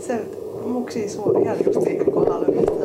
[0.00, 0.20] Se
[0.66, 2.82] muksii sua ihan just siinä mistä.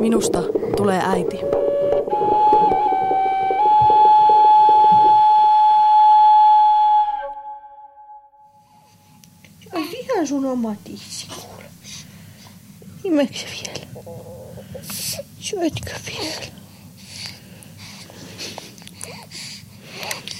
[0.00, 0.42] Minusta
[0.76, 1.53] tulee äiti.
[13.14, 13.86] Imeksä vielä?
[15.40, 16.46] Syötkö vielä?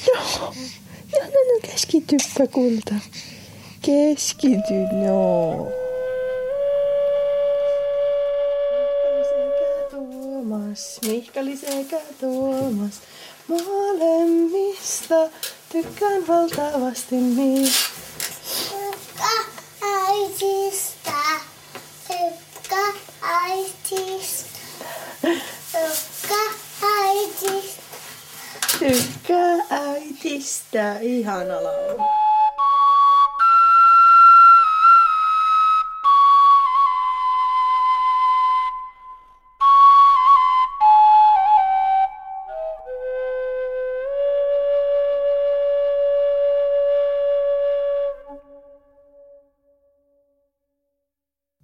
[0.06, 0.54] Joo.
[1.12, 2.94] No, no, no keskityppä kulta.
[3.82, 5.68] Keskity, no.
[9.90, 13.00] Tuomas, Mihkali sekä Tuomas.
[13.48, 15.30] Molemmista
[15.72, 17.72] tykkään valtavasti niin.
[18.70, 19.30] Tykkä
[19.82, 21.53] äitistä.
[22.74, 24.58] Tykkä äitistä.
[25.20, 26.34] Tykkä
[26.82, 27.84] äitistä.
[28.78, 30.98] Tykkää äitistä.
[31.00, 32.04] Ihana laulu.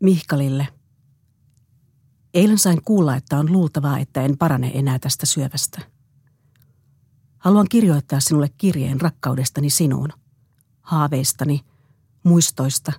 [0.00, 0.79] Mihkalille.
[2.34, 5.80] Eilen sain kuulla, että on luultavaa, että en parane enää tästä syövästä.
[7.38, 10.12] Haluan kirjoittaa sinulle kirjeen rakkaudestani sinuun,
[10.82, 11.60] haaveistani,
[12.24, 12.92] muistoista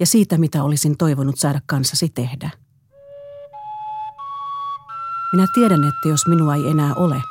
[0.00, 2.50] ja siitä, mitä olisin toivonut saada kanssasi tehdä.
[5.32, 7.22] Minä tiedän, että jos minua ei enää ole,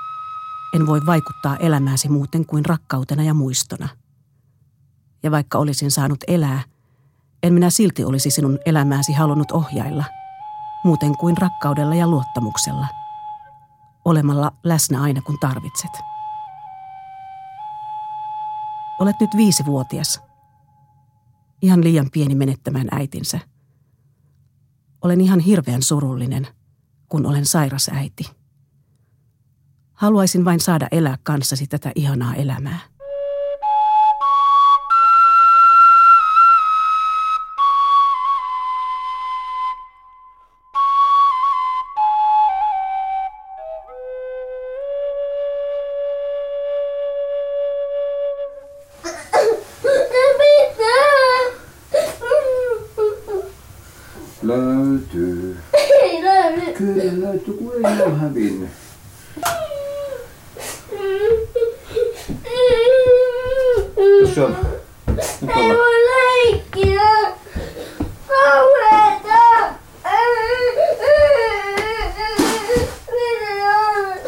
[0.75, 3.89] en voi vaikuttaa elämääsi muuten kuin rakkautena ja muistona.
[5.23, 6.63] Ja vaikka olisin saanut elää,
[7.43, 10.05] en minä silti olisi sinun elämääsi halunnut ohjailla,
[10.83, 12.87] muuten kuin rakkaudella ja luottamuksella,
[14.05, 15.92] olemalla läsnä aina kun tarvitset.
[18.99, 20.21] Olet nyt viisivuotias.
[21.61, 23.39] Ihan liian pieni menettämään äitinsä.
[25.02, 26.47] Olen ihan hirveän surullinen,
[27.09, 28.23] kun olen sairas äiti.
[29.93, 32.80] Haluaisin vain saada elää kanssasi tätä ihanaa elämää.
[56.81, 58.69] Kyllä löytyy, kun ei ole hävinnyt.
[63.95, 64.58] Tuossa on.
[65.41, 65.77] Nyt Ei ollaan.
[65.77, 67.02] voi leikkiä.
[68.27, 69.73] Kauheeta.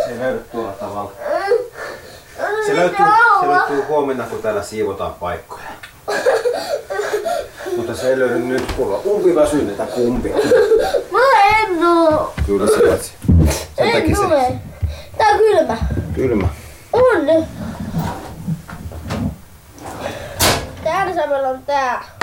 [0.07, 1.11] Se löydy tuolla tavalla.
[2.65, 3.05] Se löytyy,
[3.41, 5.63] se löytyy huomenna, kun täällä siivotaan paikkoja.
[7.77, 10.35] Mutta se ei löydy nyt, kun on umpi väsyneitä kumpia.
[11.11, 11.19] Mä
[11.59, 12.32] en oo.
[12.45, 13.09] Kyllä se löytyy.
[13.75, 14.59] Sen En takia se ole.
[15.17, 15.77] Tää on kylmä.
[16.13, 16.47] kylmä.
[16.93, 17.45] On.
[20.83, 22.13] Täällä samalla on tää.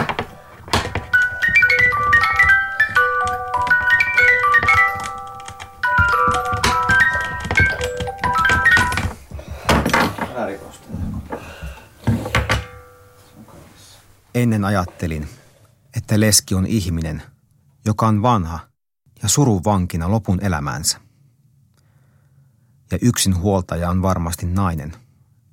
[14.34, 15.28] Ennen ajattelin,
[15.96, 17.22] että leski on ihminen,
[17.84, 18.69] joka on vanha
[19.22, 21.00] ja surun vankina lopun elämäänsä.
[22.90, 24.92] Ja yksin huoltaja on varmasti nainen,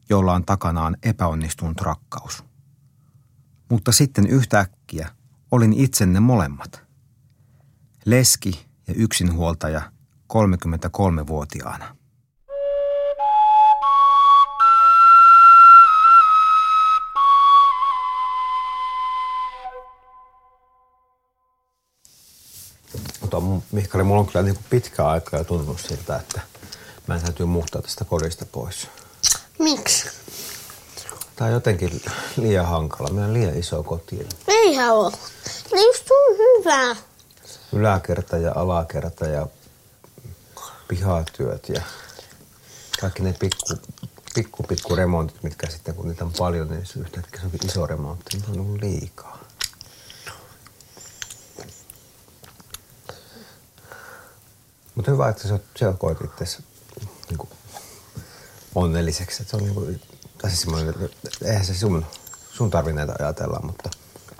[0.10, 2.44] jolla on takanaan epäonnistunut rakkaus.
[3.70, 5.10] Mutta sitten yhtäkkiä
[5.52, 6.84] olin itsenne molemmat.
[8.06, 9.92] Leski ja yksinhuoltaja
[10.34, 11.97] 33-vuotiaana.
[23.28, 26.42] Mutta Mihkali, mulla on kyllä niin pitkä aika jo tuntunut siltä, että
[27.08, 28.88] mä täytyy muuttaa tästä kodista pois.
[29.60, 30.10] Miksi?
[31.36, 32.02] Tää on jotenkin
[32.38, 33.10] liian hankala.
[33.10, 34.28] Meillä on liian iso koti.
[34.48, 35.12] Eihän oo.
[35.74, 36.96] Ne just on hyvä.
[37.74, 39.48] Yläkerta ja alakerta ja
[40.88, 41.82] pihatyöt ja
[43.02, 43.66] kaikki ne pikku,
[44.36, 48.38] pikku, pikku remontit, mitkä sitten kun niitä on paljon, niin yhtäkkiä se onkin iso remontti.
[48.38, 49.47] Niitä on liikaa.
[54.98, 56.58] Mutta hyvä, että sä, koet itse
[57.30, 57.50] niin
[58.76, 59.42] onnelliseksi.
[59.42, 60.02] Että se on niin kuin,
[60.38, 62.06] tai siis semmoinen, että eihän se sun,
[62.52, 63.90] sun tarvi näitä ajatella, mutta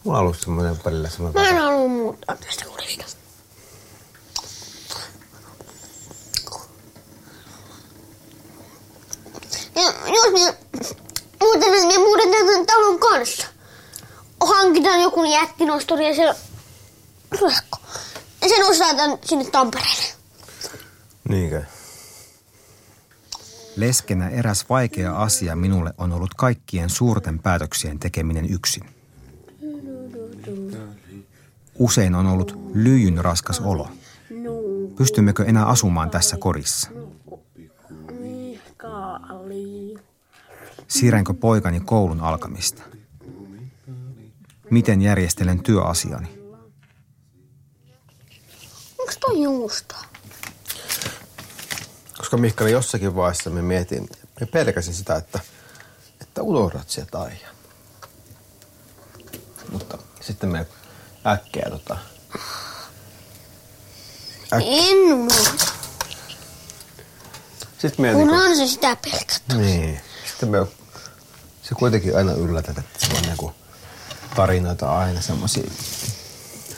[0.04, 1.46] Mulla on ollut semmoinen välillä Mä semmoinen...
[1.46, 3.06] en halua muuttaa tästä kodista.
[9.76, 10.54] Ja jos minä
[11.42, 13.48] muuten minä muutetaan tämän talon kanssa.
[14.42, 16.36] Hankitaan joku jättinostori ja se...
[18.48, 20.07] Sen osataan sinne Tampereelle.
[21.30, 21.64] Niinkö?
[23.76, 28.84] Leskenä eräs vaikea asia minulle on ollut kaikkien suurten päätöksien tekeminen yksin.
[31.76, 33.92] Usein on ollut lyijyn raskas olo.
[34.98, 36.90] Pystymmekö enää asumaan tässä kodissa?
[40.88, 42.84] Siirränkö poikani koulun alkamista?
[44.70, 46.28] Miten järjestelen työasiani?
[49.00, 50.17] Onks toi juustoa?
[52.28, 54.10] Koska Mihkali jossakin vaiheessa me mietin,
[54.40, 55.40] me pelkäsin sitä, että,
[56.22, 57.56] että unohdat sieltä Aijan.
[59.72, 60.66] Mutta sitten me
[61.28, 61.98] äkkiä tota,
[64.52, 65.66] En unohda.
[67.78, 69.42] sitten me Kun niinku, on se sitä pelkät.
[69.58, 70.58] niin, sitten me
[71.64, 73.54] se kuitenkin aina yllätät, että se on niinku
[74.36, 75.72] tarinoita aina semmosia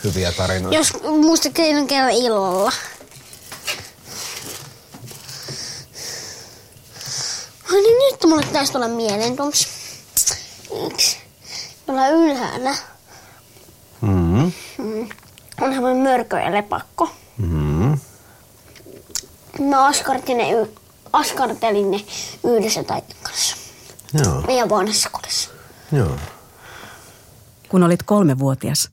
[0.04, 0.78] hyviä tarinoita.
[0.78, 2.72] Jos muista keinon kerran illalla.
[7.70, 9.68] Ai niin nyt mulle taisi tulla mieleen tuossa.
[10.86, 11.18] Yksi.
[11.86, 12.76] Tuolla ylhäällä
[14.02, 14.52] Mm-hmm.
[15.62, 17.10] on semmoinen mörkö ja lepakko.
[17.38, 18.00] Mm-hmm.
[19.60, 20.74] Mä askartelin ne, y-
[21.14, 22.06] askartelin ne
[22.44, 23.56] yhdessä taitin kanssa.
[24.14, 25.50] Joo, Meidän vanhassa kodissa.
[25.92, 26.16] joo.
[27.70, 28.90] Kun olit kolmevuotias,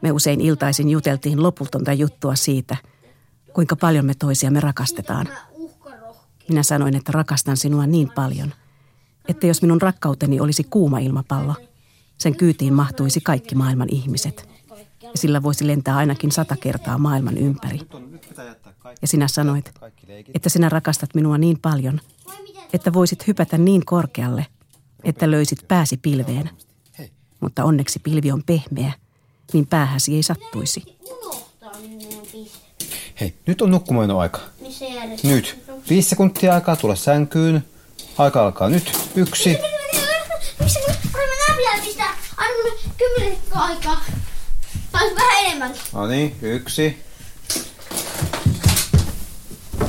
[0.00, 2.76] me usein iltaisin juteltiin lopultonta juttua siitä,
[3.52, 5.28] kuinka paljon me toisiamme rakastetaan.
[6.48, 8.54] Minä sanoin, että rakastan sinua niin paljon,
[9.28, 11.54] että jos minun rakkauteni olisi kuuma ilmapallo,
[12.18, 14.48] sen kyytiin mahtuisi kaikki maailman ihmiset.
[15.02, 17.80] Ja sillä voisi lentää ainakin sata kertaa maailman ympäri.
[19.02, 19.74] Ja sinä sanoit,
[20.34, 22.00] että sinä rakastat minua niin paljon,
[22.72, 24.46] että voisit hypätä niin korkealle,
[25.04, 26.50] että löysit pääsi pilveen.
[27.40, 28.92] Mutta onneksi pilvi on pehmeä,
[29.52, 30.98] niin päähäsi ei sattuisi.
[33.20, 34.40] Hei, nyt on nukkumaan aika.
[35.22, 35.71] Nyt.
[35.90, 37.64] Viisi sekuntia aikaa tulla sänkyyn.
[38.18, 38.92] Aika alkaa nyt.
[39.14, 39.58] Yksi.
[40.60, 40.78] Miksi
[41.84, 42.14] pistää
[42.98, 44.04] kymmenen aikaa?
[44.92, 45.74] Tai vähän enemmän.
[45.92, 47.02] No niin, yksi.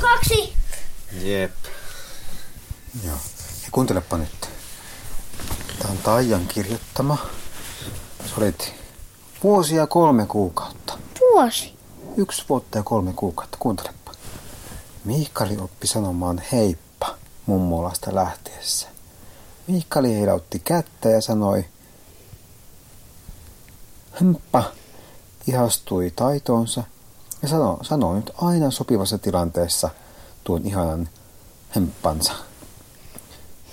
[0.02, 0.54] Kaksi.
[1.22, 1.52] Jep.
[3.06, 3.16] Joo.
[3.64, 4.50] Ja kuuntelepa nyt.
[5.80, 7.18] Tämä on Taijan kirjoittama.
[8.26, 8.74] Sä olit
[9.44, 10.98] vuosia kolme kuukautta.
[11.20, 11.74] Vuosi.
[12.18, 13.58] Yksi vuotta ja kolme kuukautta.
[13.60, 14.03] Kuuntelepa.
[15.06, 18.88] Miikkali oppi sanomaan heippa mummolasta lähtiessä.
[19.68, 21.66] Miikkali heilautti kättä ja sanoi
[24.22, 24.64] Hemppa
[25.48, 26.84] ihastui taitoonsa
[27.42, 29.90] ja sanoi, sanoi nyt aina sopivassa tilanteessa
[30.44, 31.10] tuon ihanan
[31.76, 32.34] hemppansa.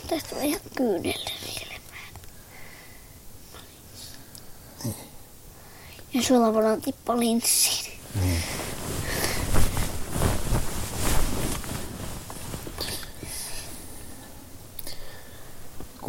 [0.08, 2.14] Tästä on ihan kyynelle silmään.
[6.14, 8.00] Ja sulla voidaan tippa linssiin.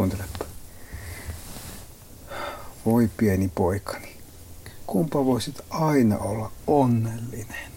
[0.02, 0.46] Kuuntelepa.
[2.86, 4.18] Voi pieni poikani,
[4.88, 7.72] kumpa voisit aina olla onnellinen.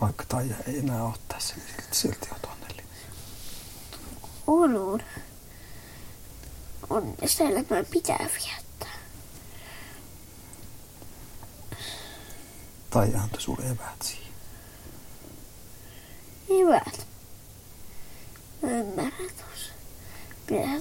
[0.00, 2.86] Vaikka Taija ei enää ole tässä, niin silti olet onnellinen.
[4.46, 5.02] On, on.
[6.90, 8.98] On, elämää pitää viettää.
[12.90, 14.32] Taija antoi sulle eväät siihen.
[16.48, 17.06] Hyvät.
[18.62, 19.72] Mä ymmärrän tuossa.
[20.46, 20.78] Pitää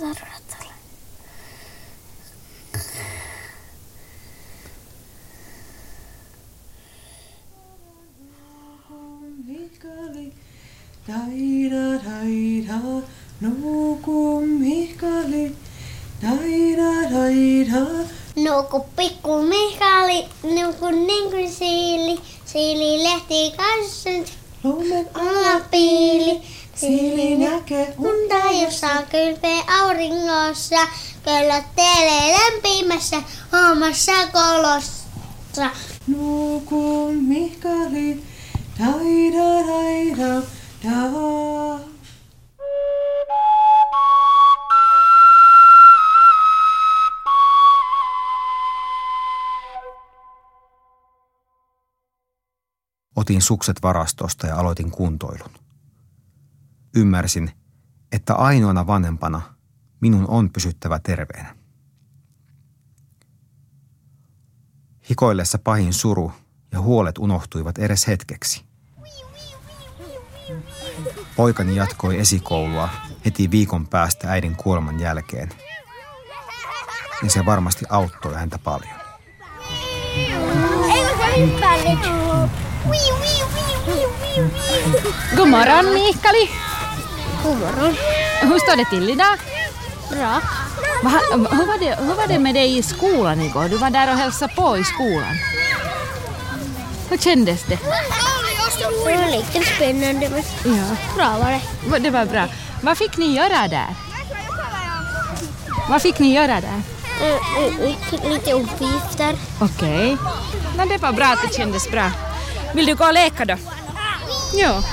[53.25, 55.50] Otin sukset varastosta ja aloitin kuntoilun.
[56.96, 57.51] Ymmärsin,
[58.12, 59.41] että ainoana vanhempana
[60.01, 61.55] minun on pysyttävä terveenä.
[65.10, 66.32] Hikoillessa pahin suru
[66.72, 68.65] ja huolet unohtuivat edes hetkeksi.
[71.36, 72.89] Poikani jatkoi esikoulua
[73.25, 75.50] heti viikon päästä äidin kuoleman jälkeen.
[77.24, 79.00] Ja se varmasti auttoi häntä paljon.
[80.94, 82.75] Eikö se hyppää nyt?
[85.38, 86.50] God morgon Mikaeli!
[87.44, 87.96] God morgon.
[88.42, 89.38] Hur står det till idag?
[90.12, 90.42] Bra.
[91.04, 93.70] Va, hur, var det, hur var det med dig i skolan igår?
[93.70, 95.36] Du var där och hälsade på i skolan.
[97.10, 97.80] Hur kändes det?
[99.06, 100.44] Det var lite spännande men
[100.77, 100.84] Ja.
[101.15, 101.51] bra var
[101.92, 102.00] det.
[102.00, 102.46] Det var bra.
[102.82, 103.96] Vad fick ni göra där?
[105.89, 106.82] Vad fick ni göra där?
[107.22, 109.36] Eh, Lite, lite uppgifter.
[109.62, 110.18] Okei.
[110.77, 112.12] No det var bra att det kändes bra.
[112.75, 113.55] Vill du gå och leka då?
[114.53, 114.84] Joo.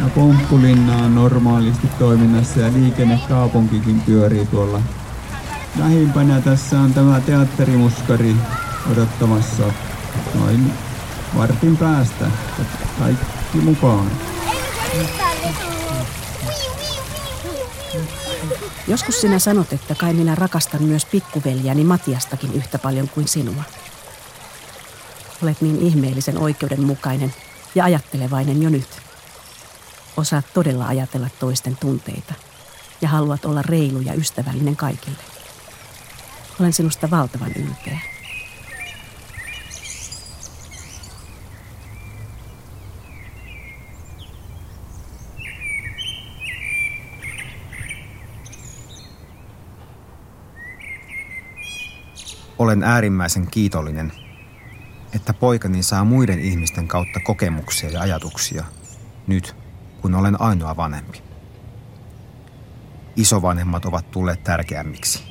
[0.00, 4.80] Ja Pomppulinna on normaalisti toiminnassa ja liikennekaupunkikin pyörii tuolla.
[5.78, 8.36] Lähimpänä tässä on tämä teatterimuskari
[8.92, 9.62] odottamassa
[10.34, 10.72] noin
[11.36, 12.24] vartin päästä.
[12.98, 14.10] Kaikki mukaan.
[18.88, 23.62] Joskus sinä sanot, että kai minä rakastan myös pikkuveljäni Matiastakin yhtä paljon kuin sinua.
[25.44, 27.34] Olet niin ihmeellisen oikeudenmukainen
[27.74, 28.88] ja ajattelevainen jo nyt.
[30.16, 32.34] Osaat todella ajatella toisten tunteita
[33.00, 35.18] ja haluat olla reilu ja ystävällinen kaikille.
[36.60, 37.98] Olen sinusta valtavan ylpeä.
[52.58, 54.23] Olen äärimmäisen kiitollinen,
[55.14, 58.64] että poikani saa muiden ihmisten kautta kokemuksia ja ajatuksia
[59.26, 59.56] nyt,
[60.02, 61.22] kun olen ainoa vanhempi.
[63.16, 65.22] Isovanhemmat ovat tulleet tärkeämmiksi.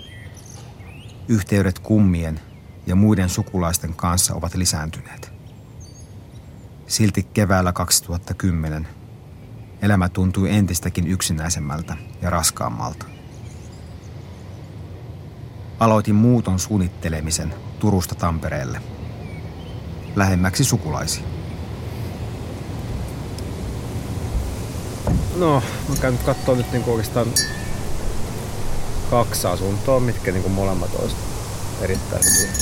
[1.27, 2.39] Yhteydet kummien
[2.87, 5.33] ja muiden sukulaisten kanssa ovat lisääntyneet.
[6.87, 8.87] Silti keväällä 2010
[9.81, 13.05] elämä tuntui entistäkin yksinäisemmältä ja raskaammalta.
[15.79, 18.92] Aloitin muuton suunnittelemisen Turusta Tampereelle.
[20.15, 21.23] Lähemmäksi sukulaisia.
[25.35, 27.27] No, mä oon käynyt kattoo nyt niinku oikeastaan
[29.09, 31.15] kaksi asuntoa, mitkä niinku molemmat olisi
[31.81, 32.53] erittäin hyviä.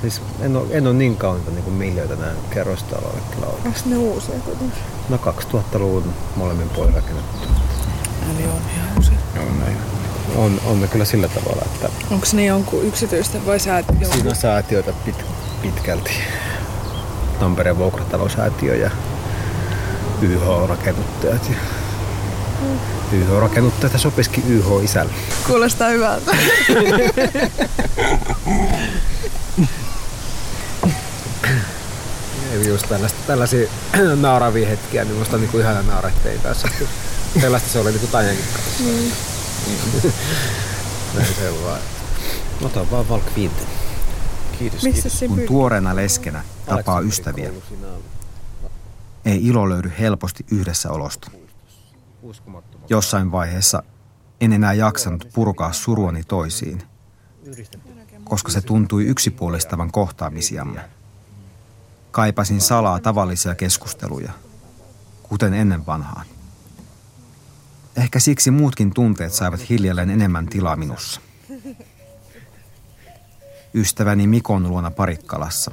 [0.00, 3.66] Siis en ole, en ole niin kaunita niinku miljöitä näin kerrostaloille kyllä oikein.
[3.66, 4.82] Onks ne uusia kuitenkin?
[5.08, 7.48] No 2000-luvun molemmin puolin rakennettu.
[8.34, 9.18] Eli on ihan uusia.
[9.36, 9.76] On, näin.
[10.36, 14.30] on, on ne kyllä sillä tavalla, että Onks ne jonkun yksityisten vai sä et siinä
[14.30, 15.24] on säätiöitä pit,
[15.64, 16.10] pitkälti.
[17.40, 18.90] Tampereen vuokratalosäätiö ja
[20.22, 21.50] YH-rakennuttajat.
[21.50, 21.56] Ja
[23.12, 25.12] YH-rakennuttajat sopisikin YH-isälle.
[25.46, 26.36] Kuulostaa hyvältä.
[32.52, 33.68] Eli just tällaista, tällaisia
[34.20, 36.68] nauravia hetkiä, niin musta on niinku ihana naurattein kanssa.
[37.40, 38.84] Tällaista se oli niinku Tajankin kanssa.
[39.64, 40.10] Mm.
[41.14, 41.80] Näin se on vaan.
[42.62, 43.34] Ota vaan Valk
[44.58, 44.82] Kiitos,
[45.18, 47.50] se Kun tuoreena leskenä tapaa ystäviä,
[49.24, 51.30] ei ilo löydy helposti yhdessä olosta.
[52.88, 53.82] Jossain vaiheessa
[54.40, 56.82] en enää jaksanut purkaa suruani toisiin,
[58.24, 60.80] koska se tuntui yksipuolistavan kohtaamisiamme.
[62.10, 64.32] Kaipasin salaa tavallisia keskusteluja,
[65.22, 66.26] kuten ennen vanhaan.
[67.96, 71.20] Ehkä siksi muutkin tunteet saivat hiljalleen enemmän tilaa minussa.
[73.74, 75.70] Ystäväni Mikon luona Parikkalassa.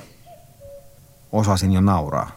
[1.31, 2.31] Osasin jo nauraa.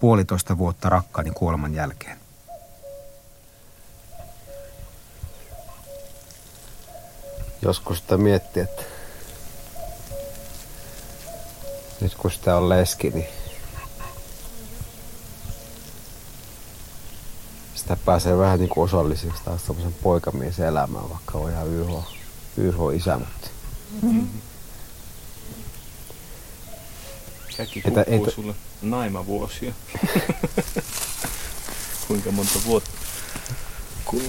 [0.00, 2.18] Puolitoista vuotta rakkaani kuoleman jälkeen.
[7.62, 8.82] Joskus sitä miettii, että
[12.00, 13.28] nyt kun sitä on leski, niin
[17.74, 21.88] sitä pääsee vähän niin kuin osalliseksi taas semmoisen elämään, vaikka on ihan YH,
[22.56, 23.57] YH-isä, mutta
[27.56, 29.72] Säkin Etä- kuuluu etä- sulle naimavuosia.
[32.08, 32.90] Kuinka monta vuotta?
[34.04, 34.22] Kun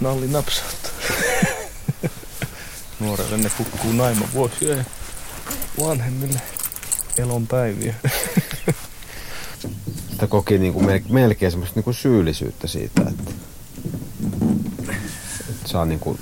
[0.00, 0.90] nalli napsauttaa.
[3.00, 4.84] Nuorelle ne kukkuu naimavuosia ja
[5.80, 6.40] vanhemmille
[7.18, 7.94] elonpäiviä.
[10.10, 13.30] sitä koki niin kuin mel- melkein semmoista niin kuin syyllisyyttä siitä, että,
[15.50, 16.18] että saa niin kuin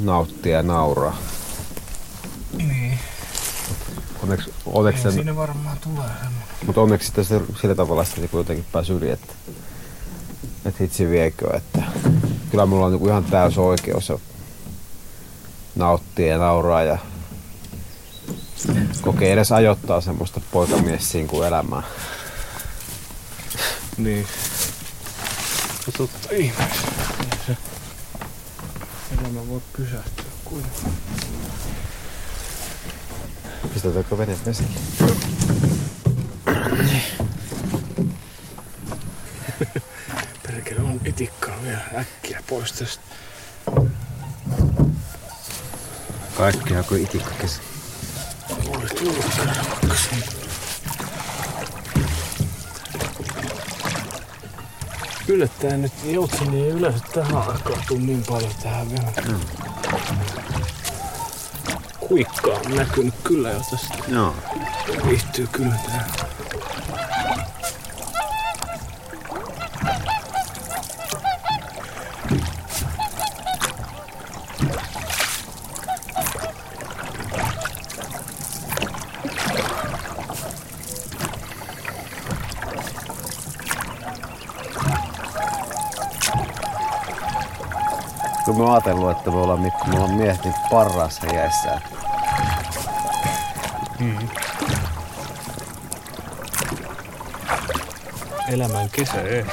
[0.00, 1.18] nauttia ja nauraa.
[4.28, 4.32] Niin.
[4.32, 6.42] Onneksi, onneksi sen, Siinä varmaan tulee semmoinen.
[6.66, 7.22] mutta onneksi sitä
[7.60, 9.32] sillä tavalla sitten niin kuin jotenkin pääsi yli, että,
[10.64, 11.82] että hitsi viekö, että
[12.50, 14.18] kyllä mulla on niin kuin ihan täys oikeus ja
[15.74, 16.98] nauttia ja nauraa ja
[19.00, 21.14] kokee edes ajoittaa semmoista poikamies
[21.46, 21.82] elämää.
[23.96, 24.26] Niin.
[25.86, 26.86] No totta ihmeessä.
[29.20, 30.92] Elämä voi pysähtyä kuitenkaan.
[33.86, 34.68] Pistetäänkö vene vesiin?
[40.42, 43.02] Perkele on itikkaa vielä äkkiä pois tästä.
[46.36, 47.60] Kaikkea kuin itikka kesä.
[48.66, 50.26] Voi tulla siitä.
[55.28, 59.12] Yllättäen nyt joutseni ei yleensä tähän aikaan tuu niin paljon tähän vielä.
[59.28, 59.65] Mm.
[62.08, 63.94] Kuikkaa on näkynyt kyllä jo tästä.
[64.08, 64.34] Joo.
[65.08, 65.74] Viihtyy kyllä.
[88.44, 91.80] Kun mä oon ajatellut, että me ollaan Mikko, me ollaan miehet niin parhaassa iässä.
[94.00, 94.28] Mm.
[98.48, 99.44] Elämän kesä ei.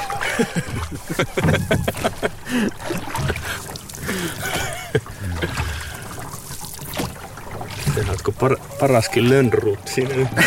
[7.94, 10.28] Tehdäänkö par, paraskin lönnruut siinä nyt?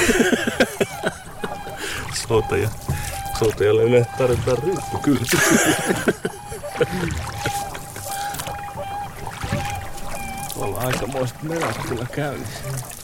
[2.28, 2.70] Soutaja.
[3.40, 5.20] Soutajalle yleensä tarvitaan ryppy kyllä.
[10.56, 12.97] Ollaan aikamoiset menot kyllä käynnissä.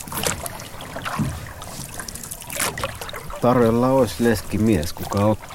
[3.44, 5.52] Tarjolla olisi leski mies, kuka ottaa.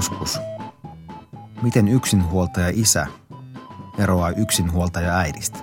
[0.00, 0.40] Joskus,
[1.62, 3.06] miten yksinhuoltaja isä
[3.98, 5.58] eroaa yksinhuoltaja äidistä.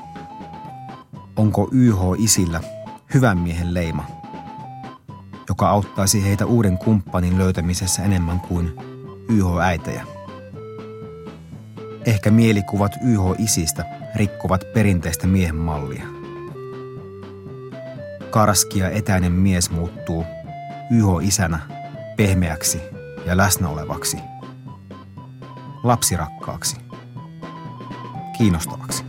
[1.35, 2.61] Onko YH isillä
[3.13, 4.05] hyvän miehen leima,
[5.49, 8.75] joka auttaisi heitä uuden kumppanin löytämisessä enemmän kuin
[9.29, 10.05] YH äitejä?
[12.05, 16.05] Ehkä mielikuvat YH isistä rikkovat perinteistä miehen mallia.
[18.29, 20.25] Karski ja etäinen mies muuttuu
[20.91, 21.59] YH isänä
[22.17, 22.96] pehmeäksi
[23.27, 24.17] ja läsnä olevaksi,
[25.83, 26.75] lapsirakkaaksi,
[28.37, 29.03] kiinnostavaksi.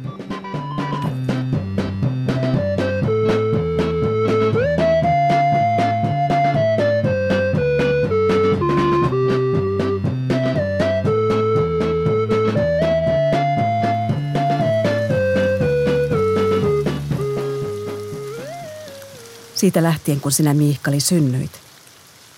[19.54, 21.67] Siitä lähtien, kun sinä Miikkali synnyit,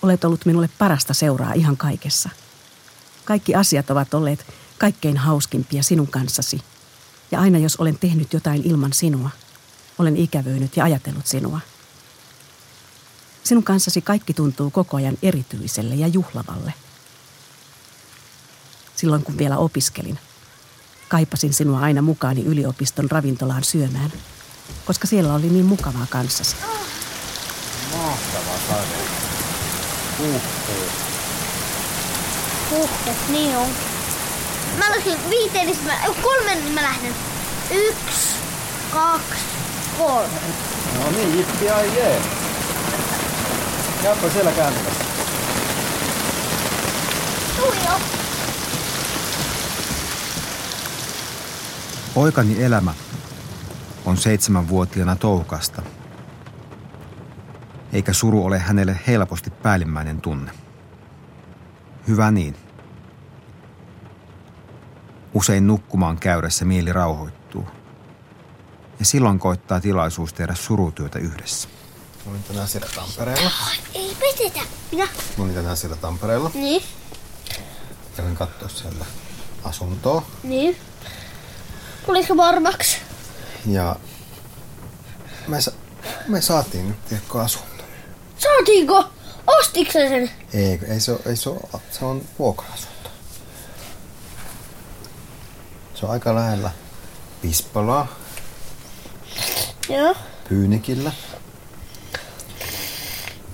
[0.01, 2.29] olet ollut minulle parasta seuraa ihan kaikessa.
[3.25, 4.45] Kaikki asiat ovat olleet
[4.77, 6.61] kaikkein hauskimpia sinun kanssasi.
[7.31, 9.29] Ja aina jos olen tehnyt jotain ilman sinua,
[9.97, 11.59] olen ikävöinyt ja ajatellut sinua.
[13.43, 16.73] Sinun kanssasi kaikki tuntuu koko ajan erityiselle ja juhlavalle.
[18.95, 20.19] Silloin kun vielä opiskelin,
[21.09, 24.13] kaipasin sinua aina mukaani yliopiston ravintolaan syömään,
[24.85, 26.55] koska siellä oli niin mukavaa kanssasi.
[30.21, 30.41] Huhhuh.
[32.71, 33.67] Huhhuh, niin on.
[34.77, 37.15] Mä lasken viiteen, niin mä, kolmen, niin mä lähden.
[37.71, 38.35] Yksi,
[38.91, 39.43] kaksi,
[39.97, 40.39] kolme.
[40.99, 42.21] No niin, jippi ai jee.
[44.03, 45.03] Jaakko siellä kääntymässä.
[47.57, 47.99] Tuijo.
[52.13, 52.93] Poikani elämä
[54.05, 55.81] on seitsemänvuotiaana toukasta,
[57.93, 60.51] eikä suru ole hänelle helposti päällimmäinen tunne.
[62.07, 62.55] Hyvä niin.
[65.33, 67.67] Usein nukkumaan käydessä mieli rauhoittuu.
[68.99, 71.67] Ja silloin koittaa tilaisuus tehdä surutyötä yhdessä.
[72.25, 73.51] Mä olin tänään siellä Tampereella.
[73.93, 74.59] Ei petetä.
[74.91, 75.07] Minä?
[75.37, 76.51] Mä olin tänään siellä Tampereella.
[76.53, 76.83] Niin,
[78.17, 79.05] Kävin katsoa siellä
[79.63, 80.25] asuntoa.
[80.43, 80.77] niin.
[82.05, 82.97] Tulisiko varmaksi?
[83.65, 83.95] Ja
[85.47, 85.71] Me, sa-
[86.27, 87.70] me saatiin nyt tiedätkö asunto.
[88.41, 89.03] Saatiinko?
[89.47, 90.31] Ostitko sen?
[90.53, 93.09] Ei, ei se, ei se, ole, se on vuokra-asunto.
[95.95, 96.71] Se on aika lähellä
[97.41, 98.07] Pispalaa,
[99.89, 100.15] Joo.
[100.49, 101.11] Pyynikillä.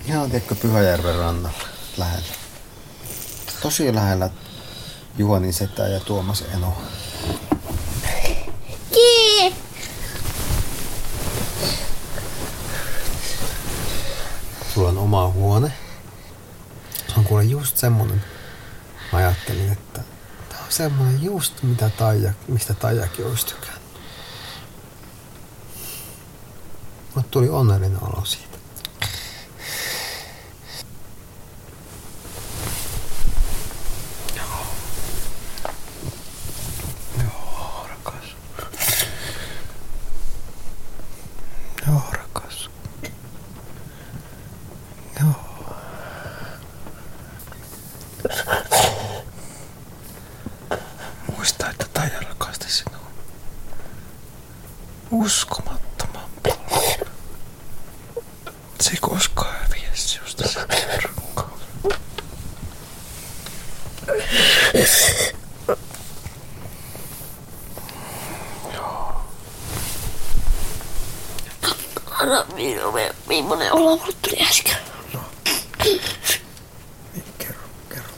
[0.06, 1.58] Ihan tiedätkö Pyhäjärven rannalla
[1.96, 2.28] lähellä.
[3.62, 4.30] Tosi lähellä
[5.18, 6.76] Juhanin setä ja Tuomas Eno.
[8.92, 9.54] Kii!
[14.74, 15.72] Sulla on oma huone.
[17.08, 18.24] Se on kuule just semmonen.
[19.12, 20.00] Mä ajattelin, että
[20.48, 23.82] tää on semmonen just mitä Taija, mistä Taijakin olisi tykännyt.
[27.14, 28.58] Mut tuli onnellinen olo siitä.
[37.22, 38.36] Joo, rakas.
[41.86, 42.70] Joo, rakas.
[45.20, 45.34] Joo.
[51.36, 52.98] Muista, että Taija rakasti sinua.
[55.10, 57.10] Uskomattoman paljon.
[58.80, 60.60] Se ei koskaan häviä sinusta se
[61.02, 61.60] rakkaus.
[72.10, 74.76] Anna minulle, millainen olo mulle tuli äsken.
[77.38, 78.12] Kerro, kerro.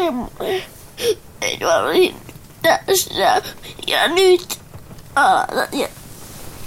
[0.00, 0.62] Semmoinen.
[1.60, 2.16] Mä olin
[2.62, 3.14] tässä
[3.86, 4.58] ja nyt
[5.16, 5.88] alata ja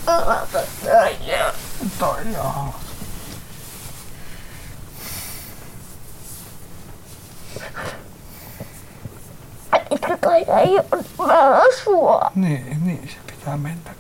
[0.07, 0.59] alata
[1.27, 1.53] ja
[1.99, 2.73] Taija.
[9.91, 12.31] Etkö kai ei ole mä asua?
[12.35, 13.93] Niin, niin se pitää mennä.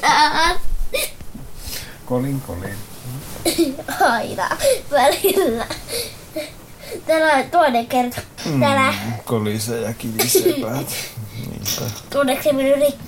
[0.00, 0.58] Tää
[2.06, 2.76] Kolin, kolin.
[4.00, 4.48] aina
[4.96, 5.66] välillä.
[7.06, 8.20] Täällä on toinen kerta.
[8.60, 10.86] Täällä Kolisee ja kilisee päät.
[11.50, 11.94] Niinpä.
[12.12, 13.05] tunneeko se minun rikki?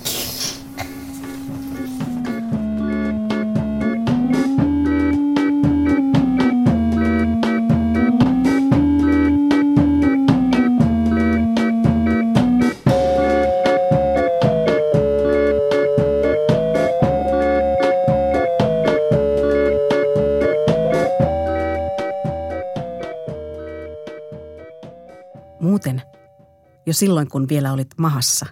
[26.89, 28.45] Jo silloin kun vielä olit mahassa,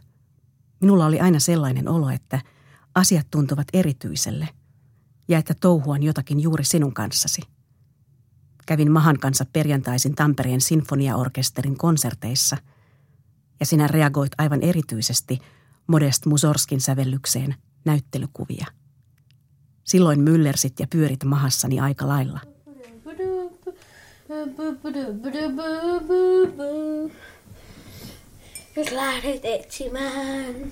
[0.79, 2.41] minulla oli aina sellainen olo, että
[2.95, 4.49] asiat tuntuvat erityiselle
[5.27, 7.41] ja että touhuan jotakin juuri sinun kanssasi.
[8.65, 12.57] Kävin Mahan kanssa perjantaisin Tampereen sinfoniaorkesterin konserteissa
[13.59, 15.39] ja sinä reagoit aivan erityisesti
[15.87, 18.65] Modest Musorskin sävellykseen näyttelykuvia.
[19.83, 22.39] Silloin myllersit ja pyörit mahassani aika lailla.
[28.77, 30.71] Jos lähdet etsimään,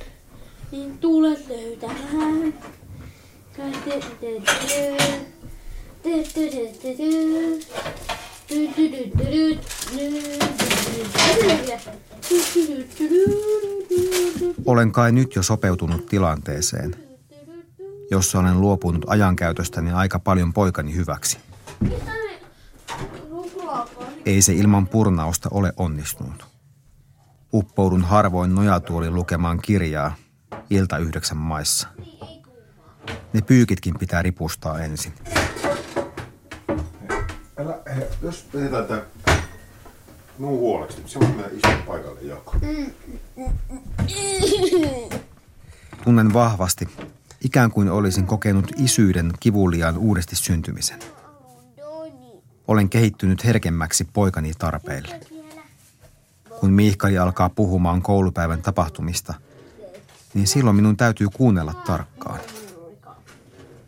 [0.72, 2.54] niin tulet löytämään.
[14.66, 16.96] Olen kai nyt jo sopeutunut tilanteeseen,
[18.12, 21.38] jossa olen luopunut ajankäytöstäni aika paljon poikani hyväksi.
[24.26, 26.55] Ei se ilman purnausta ole onnistunut.
[27.56, 30.16] Uppoudun harvoin nojatuolin lukemaan kirjaa
[30.70, 31.88] ilta yhdeksän maissa.
[33.34, 35.14] Ne pyykitkin pitää ripustaa ensin.
[37.58, 39.02] Älä, he, jos vedetään tää
[40.38, 42.56] minun huoleksi, niin se on meidän isän paikalle jako.
[46.04, 46.88] Tunnen vahvasti,
[47.42, 51.00] ikään kuin olisin kokenut isyyden kivuliaan uudesti syntymisen.
[52.68, 55.35] Olen kehittynyt herkemmäksi poikani tarpeille.
[56.60, 59.34] Kun Miihkali alkaa puhumaan koulupäivän tapahtumista,
[60.34, 62.40] niin silloin minun täytyy kuunnella tarkkaan.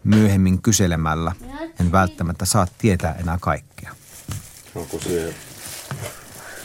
[0.04, 1.32] Myöhemmin kyselemällä
[1.80, 3.92] en välttämättä saa tietää enää kaikkea.
[4.76, 5.36] Onko siihen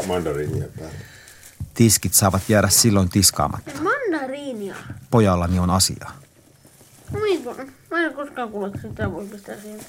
[0.06, 0.94] mandariinia päällä?
[1.74, 3.70] Tiskit saavat jäädä silloin tiskaamatta.
[3.82, 4.76] Mandariinia.
[5.10, 6.12] Pojallani on asiaa.
[7.22, 7.66] Minkä?
[7.90, 9.80] Mä en koskaan kuullut sitä voi pistää siihen.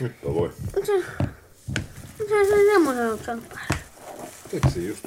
[0.00, 0.52] Nyt on voi.
[0.86, 1.04] Se...
[2.28, 3.84] Se se semmoisen saanut päälle.
[4.50, 5.04] Keksi just.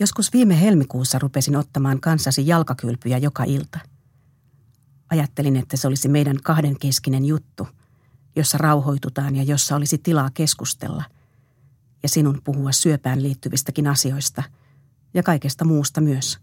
[0.00, 3.78] Joskus viime helmikuussa rupesin ottamaan kanssasi jalkakylpyjä joka ilta.
[5.10, 7.68] Ajattelin, että se olisi meidän kahden keskinen juttu,
[8.36, 11.04] jossa rauhoitutaan ja jossa olisi tilaa keskustella
[12.02, 14.42] ja sinun puhua syöpään liittyvistäkin asioista
[15.14, 16.38] ja kaikesta muusta myös.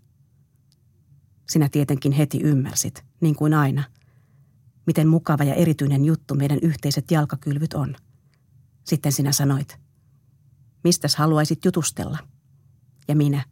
[1.49, 3.83] Sinä tietenkin heti ymmärsit, niin kuin aina,
[4.87, 7.95] miten mukava ja erityinen juttu meidän yhteiset jalkakylvyt on.
[8.83, 9.79] Sitten sinä sanoit,
[10.83, 12.17] mistäs haluaisit jutustella?
[13.07, 13.45] Ja minä,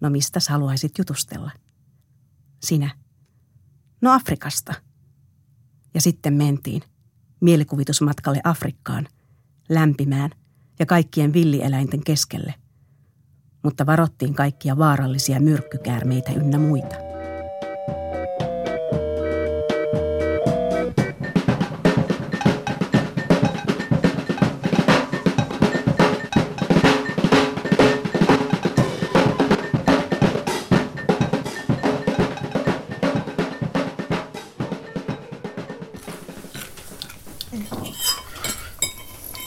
[0.00, 1.50] no mistäs haluaisit jutustella?
[2.62, 2.90] Sinä,
[4.00, 4.74] no Afrikasta.
[5.94, 6.82] Ja sitten mentiin
[7.40, 9.08] mielikuvitusmatkalle Afrikkaan,
[9.68, 10.30] lämpimään
[10.78, 12.54] ja kaikkien villieläinten keskelle.
[13.62, 17.05] Mutta varottiin kaikkia vaarallisia myrkkykäärmeitä ynnä muita.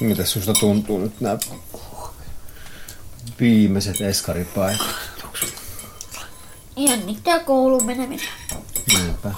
[0.10, 1.38] Miten susta tuntuu nyt nämä
[3.40, 4.88] viimeiset eskaripaikat?
[6.76, 8.28] Jännittää kouluun meneminen.
[8.94, 9.32] Niinpä.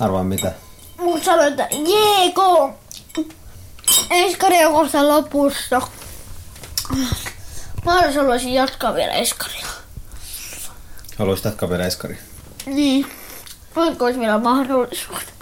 [0.00, 0.52] Arvaa mitä?
[0.98, 2.74] Mut sanoi, että jee, koulu.
[4.10, 5.82] Eskari on kohta lopussa.
[7.84, 9.66] Mä haluaisin jatkaa vielä eskaria.
[11.18, 12.18] Haluaisit jatkaa vielä eskari?
[12.66, 13.06] Niin.
[13.76, 15.39] Vaikka olisi vielä mahdollisuus.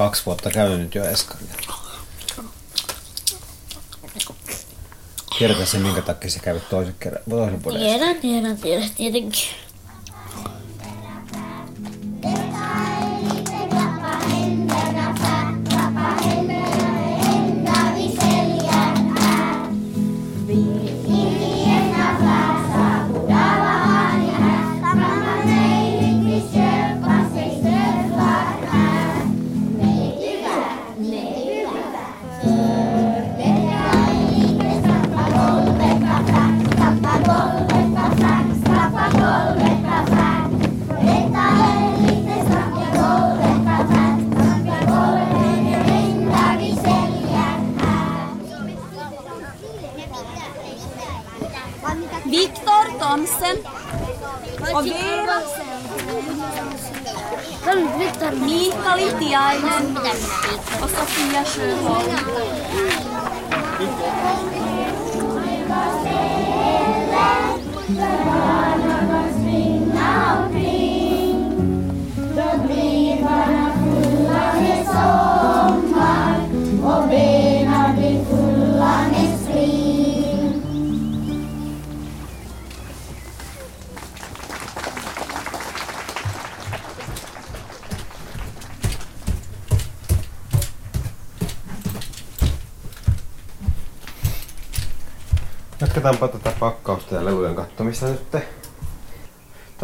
[0.00, 1.48] Kaksi vuotta käynyt nyt jo eskaria.
[5.38, 9.42] Tiedätkö se, minkä takia sä kävit toisen kerran, toisen vuoden Tiedän, tiedän, tiedän, tietenkin.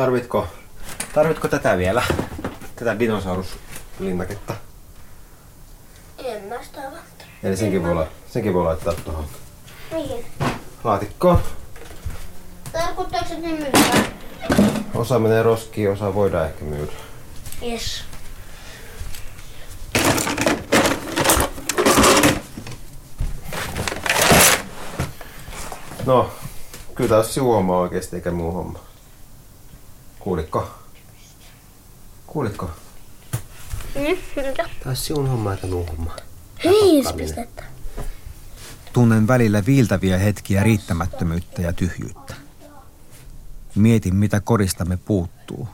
[0.06, 0.46] Tarvitko,
[1.14, 2.02] tarvitko tätä vielä?
[2.76, 4.54] Tätä dinosauruslinnaketta.
[6.18, 7.24] En mä sitä välttämättä.
[7.42, 9.24] Eli senkin voi, la- senkin voi laittaa tuohon
[9.92, 10.24] Mihin?
[10.84, 11.38] laatikkoon.
[12.72, 14.04] Tarkoittaako se, ne myydään?
[14.94, 16.92] Osa menee roskiin, osa voidaan ehkä myydä.
[17.62, 18.04] Yes.
[26.06, 26.30] No,
[26.94, 28.78] kyllä sinun homma oikeesti eikä muu homma.
[30.26, 30.70] Kuulitko?
[32.26, 32.70] Kuulitko?
[33.94, 34.16] Mm,
[34.86, 36.16] olisi sinun homma eikä muu homma.
[36.64, 37.64] Viisi pistettä.
[38.92, 42.34] Tunnen välillä viiltäviä hetkiä riittämättömyyttä ja tyhjyyttä.
[43.74, 45.68] Mietin, mitä koristamme puuttuu,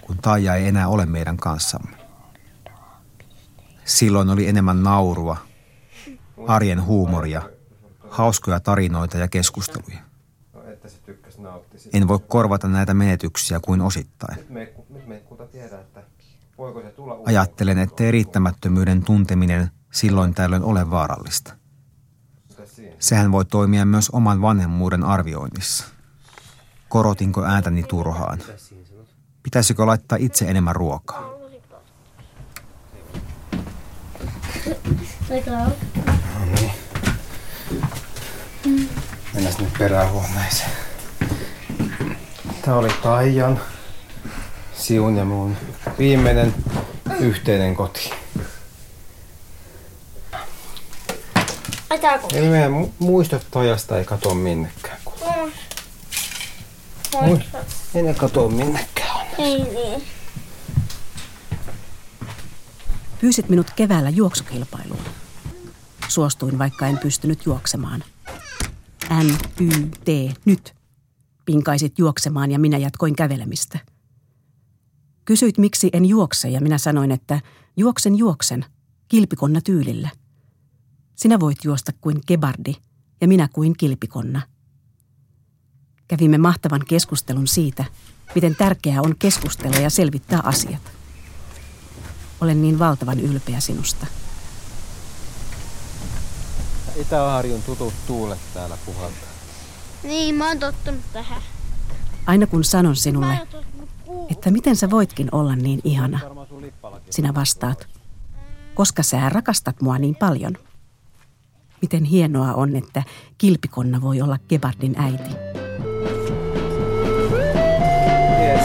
[0.00, 1.96] kun Taija ei enää ole meidän kanssamme.
[3.84, 5.36] Silloin oli enemmän naurua,
[6.46, 7.42] arjen huumoria,
[8.08, 9.98] hauskoja tarinoita ja keskusteluja.
[11.46, 11.88] Että.
[11.92, 14.38] En voi korvata näitä menetyksiä kuin osittain.
[14.38, 16.02] Että
[17.26, 21.54] Ajattelen, ettei riittämättömyyden tunteminen silloin tällöin ole vaarallista.
[22.98, 25.84] Sehän voi toimia myös oman vanhemmuuden arvioinnissa.
[26.88, 28.38] Korotinko ääntäni turhaan?
[29.42, 31.20] Pitäisikö laittaa itse enemmän ruokaa?
[36.38, 36.72] No niin.
[39.34, 40.89] Mennään nyt perähuoneeseen.
[42.64, 43.60] Tää oli Taijan,
[44.74, 45.56] Siun ja mun
[45.98, 46.54] viimeinen
[47.20, 48.10] yhteinen koti.
[52.32, 54.98] Eli meidän mu- muistot pajasta ei katoa minnekään.
[55.24, 55.52] Mm.
[57.20, 57.44] Mui-
[57.94, 59.26] ei ne katoa minnekään.
[59.38, 60.02] Ei niin.
[63.20, 65.04] Pyysit minut keväällä juoksukilpailuun.
[66.08, 68.04] Suostuin, vaikka en pystynyt juoksemaan.
[69.12, 69.68] N, Y,
[70.04, 70.79] T, nyt.
[71.44, 73.78] Pinkaisit juoksemaan ja minä jatkoin kävelemistä.
[75.24, 77.40] Kysyit, miksi en juokse ja minä sanoin, että
[77.76, 78.64] juoksen juoksen,
[79.08, 80.10] kilpikonna tyylillä.
[81.16, 82.74] Sinä voit juosta kuin kebardi
[83.20, 84.42] ja minä kuin kilpikonna.
[86.08, 87.84] Kävimme mahtavan keskustelun siitä,
[88.34, 90.92] miten tärkeää on keskustella ja selvittää asiat.
[92.40, 94.06] Olen niin valtavan ylpeä sinusta.
[96.96, 99.29] Itä-Harjun tutut tuulet täällä puhaltaa.
[100.02, 101.42] Niin, mä oon tottunut tähän.
[102.26, 103.38] Aina kun sanon sinulle,
[104.30, 106.20] että miten sä voitkin olla niin ihana,
[107.10, 107.88] sinä vastaat,
[108.74, 110.56] koska sä rakastat mua niin paljon.
[111.82, 113.02] Miten hienoa on, että
[113.38, 115.30] kilpikonna voi olla kebardin äiti.
[118.40, 118.64] Yes,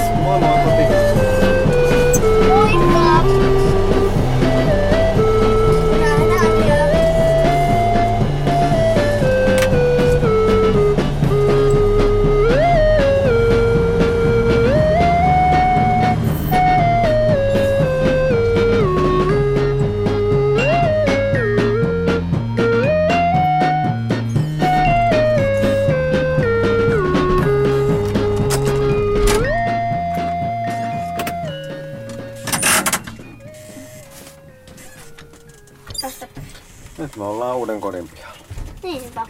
[36.97, 38.37] Nyt me ollaan uuden kodin pihalla.
[38.83, 39.25] Niinpä.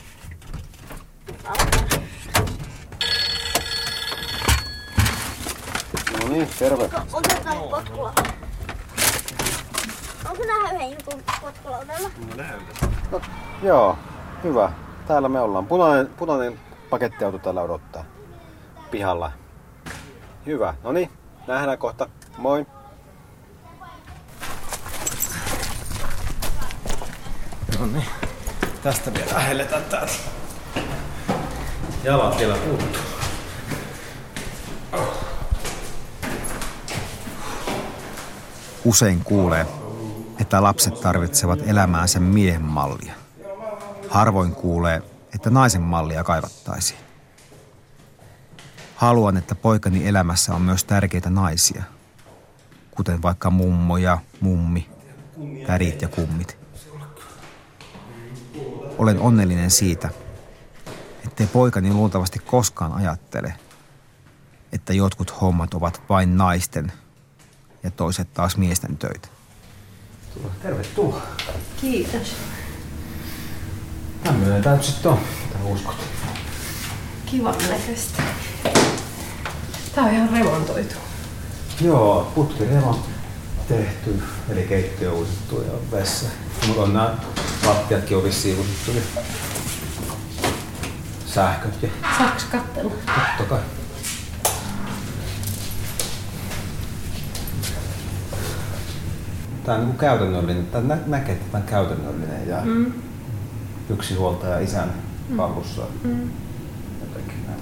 [6.22, 6.90] No niin, terve.
[7.14, 8.14] Otetaan potkula.
[10.30, 12.10] Onko nää yhden jutun potkulaudella?
[13.64, 13.98] Joo,
[14.44, 14.72] hyvä.
[15.08, 15.66] Täällä me ollaan.
[15.66, 18.06] Punainen, punainen pakettiauto täällä odottaa
[18.92, 19.32] pihalla.
[20.46, 20.74] Hyvä.
[20.84, 21.10] No niin,
[21.48, 22.10] nähdään kohta.
[22.38, 22.66] Moi.
[27.86, 28.06] No niin,
[28.84, 30.14] tästä vielä helletään täältä.
[32.04, 33.02] Jalat vielä puuttuu.
[38.86, 39.68] Usein kuulee,
[40.42, 43.14] että lapset tarvitsevat elämäänsä miehen mallia.
[44.10, 45.02] Harvoin kuulee,
[45.36, 47.00] että naisen mallia kaivattaisiin.
[48.96, 51.84] Haluan, että poikani elämässä on myös tärkeitä naisia,
[52.92, 54.90] kuten vaikka mummo ja mummi,
[55.68, 56.65] tärit ja kummit.
[58.98, 60.10] Olen onnellinen siitä,
[61.26, 63.54] ettei poikani luultavasti koskaan ajattele,
[64.72, 66.92] että jotkut hommat ovat vain naisten
[67.84, 69.28] ja toiset taas miesten töitä.
[70.62, 71.22] Tervetuloa.
[71.82, 72.36] Kiitos.
[74.24, 75.96] Tämmöinen tää nyt sitten on, mitä uskot.
[77.26, 78.24] Kivan näköistä.
[79.96, 80.96] Tää on ihan remontoitu.
[81.82, 83.06] Joo, putkiremo
[83.68, 86.26] tehty, eli keittiö uusittu ja vessa.
[86.68, 87.16] Mutta on nämä
[87.66, 88.92] lattiatkin on vissiin uusittu.
[88.92, 89.22] ja
[91.26, 92.92] Sähköt ja Saaks katsella?
[93.06, 93.60] totta kai.
[99.66, 102.92] Tää on niinku käytännöllinen, tää nä- näkee, että tää on käytännöllinen ja Mm.
[103.90, 104.92] yksi huoltaja isän
[105.30, 105.38] Mm.
[105.38, 105.82] hallussa.
[106.04, 106.30] Mm.
[107.02, 107.60] Jotenkin näin.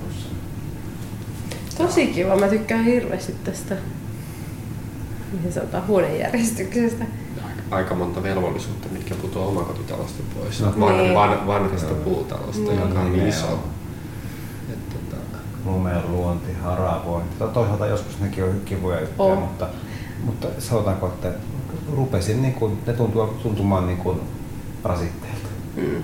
[1.77, 2.35] Tosi kiva.
[2.35, 3.75] Mä tykkään hirveästi tästä
[5.33, 7.05] miten sanotaan, huonejärjestyksestä.
[7.71, 10.61] aika monta velvollisuutta, mitkä putoaa omakotitalosta pois.
[10.61, 10.73] No.
[10.79, 11.13] Van, Niin.
[11.15, 12.81] van, vanhasta puutalosta, Niin.
[12.81, 13.45] joka on Niin, iso.
[13.45, 13.59] joo.
[14.73, 15.21] Et, tota,
[15.65, 17.35] lumeen luonti, haravointi.
[17.39, 19.37] To- Toisaalta joskus nekin on kivoja juttuja, On.
[19.37, 19.67] mutta,
[20.25, 21.31] mutta sanotaanko, että
[21.95, 24.19] rupesin niin kuin, ne tuntuu, tuntumaan niin kuin
[24.83, 25.47] rasitteilta.
[25.75, 26.03] Mm.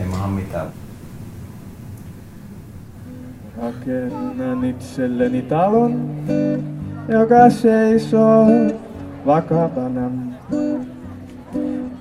[0.00, 0.66] Ei mä mitään.
[3.62, 6.10] Rakennan itselleni talon,
[7.10, 8.46] joka seisoo
[9.26, 10.10] vakavana.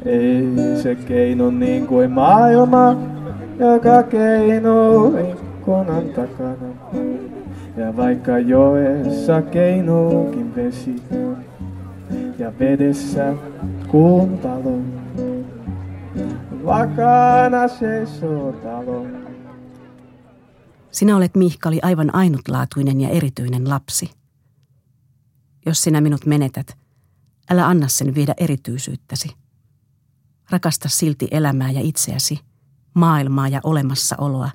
[0.06, 0.48] Ei
[0.82, 2.98] se keino niin kuin maailma,
[3.60, 6.70] joka keinoo ikkunan takana.
[7.78, 10.96] Ja vaikka joessa keinookin vesi,
[12.38, 13.34] ja vedessä
[13.88, 14.80] kuun talo,
[16.66, 19.06] vakana seisoo talo.
[20.92, 24.19] Sinä olet Mihkali aivan ainutlaatuinen ja erityinen lapsi.
[25.66, 26.78] Jos sinä minut menetät,
[27.50, 29.30] älä anna sen viedä erityisyyttäsi.
[30.50, 32.40] Rakasta silti elämää ja itseäsi,
[32.94, 34.50] maailmaa ja olemassaoloa,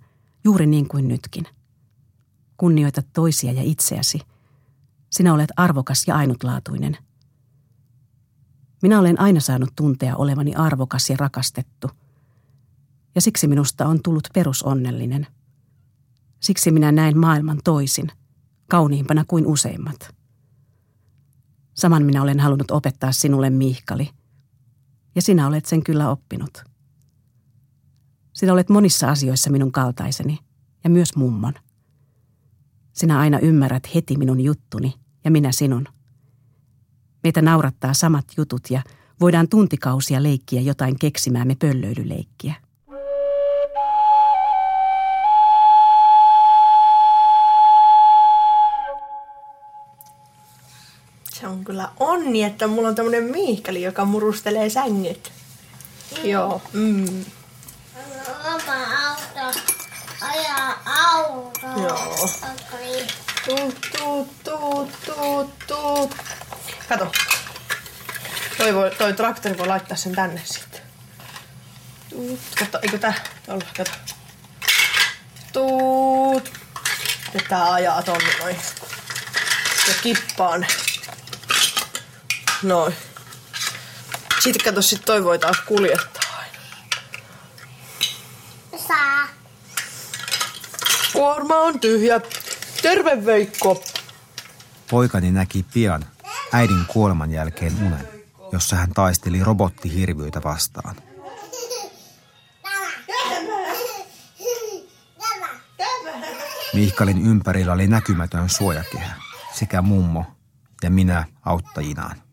[0.44, 1.44] juuri niin kuin nytkin.
[2.56, 4.20] Kunnioita toisia ja itseäsi.
[5.10, 6.96] Sinä olet arvokas ja ainutlaatuinen.
[8.82, 11.90] Minä olen aina saanut tuntea olevani arvokas ja rakastettu.
[13.14, 15.26] Ja siksi minusta on tullut perusonnellinen.
[16.40, 18.08] Siksi minä näen maailman toisin,
[18.70, 20.14] kauniimpana kuin useimmat.
[21.74, 24.10] Saman minä olen halunnut opettaa sinulle, Mihkali.
[25.14, 26.64] Ja sinä olet sen kyllä oppinut.
[28.32, 30.38] Sinä olet monissa asioissa minun kaltaiseni,
[30.84, 31.54] ja myös mummon.
[32.92, 34.94] Sinä aina ymmärrät heti minun juttuni,
[35.24, 35.86] ja minä sinun.
[37.22, 38.82] Meitä naurattaa samat jutut, ja
[39.20, 42.54] voidaan tuntikausia leikkiä jotain keksimäämme pöllöilyleikkiä.
[51.64, 55.32] On kyllä onni, että mulla on tämmönen miihkali, joka murustelee sängyt.
[56.24, 56.62] Joo.
[56.72, 57.24] Mm.
[58.44, 58.74] Oma
[59.08, 59.60] auto.
[60.20, 60.82] Ajaa
[61.16, 61.66] auto.
[61.82, 62.28] Joo.
[63.44, 66.14] Tuut, tuut, tuut, tuut, tuut.
[66.88, 67.12] Kato.
[68.58, 70.80] Toi, voi, toi traktori voi laittaa sen tänne sitten.
[72.10, 72.40] Tuut.
[72.58, 73.14] Kato, eikö tää?
[73.46, 73.90] Tuolla, kato.
[75.52, 76.52] Tuut.
[77.34, 78.56] Ja tää ajaa tonne noin.
[79.88, 80.66] Ja kippaan.
[82.62, 82.94] Noin.
[84.40, 86.58] Sitten kato, sit toi voi taas kuljettaa aina.
[88.88, 89.28] Saa.
[91.12, 92.20] Kuorma on tyhjä.
[92.82, 93.84] Terve Veikko.
[94.90, 96.06] Poikani näki pian
[96.52, 98.08] äidin kuoleman jälkeen unen,
[98.52, 100.96] jossa hän taisteli robottihirviöitä vastaan.
[106.74, 109.14] Mihkalin ympärillä oli näkymätön suojakehä,
[109.52, 110.24] sekä mummo
[110.82, 112.23] ja minä auttajinaan.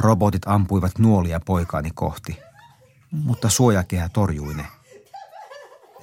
[0.00, 2.38] Robotit ampuivat nuolia poikaani kohti,
[3.10, 4.66] mutta suojakehä torjui ne.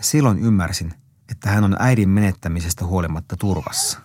[0.01, 0.93] Silloin ymmärsin,
[1.31, 3.99] että hän on äidin menettämisestä huolimatta turvassa.